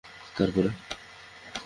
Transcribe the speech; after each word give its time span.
তার 0.37 0.49
পরে? 0.55 0.69